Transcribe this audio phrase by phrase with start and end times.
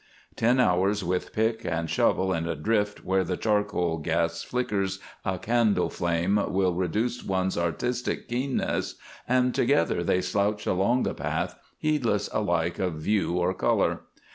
[0.35, 5.37] Ten hours with pick and shovel in a drift where the charcoal gas flickers a
[5.37, 8.95] candle flame will reduce one's artistic keenness,
[9.29, 13.99] and together they slouched along the path, heedless alike of view or color.